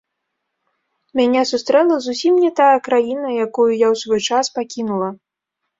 [1.19, 5.09] Мяне сустрэла зусім не тая краіна, якую я ў свой час пакінула.